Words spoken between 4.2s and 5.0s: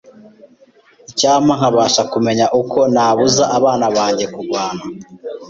kurwana.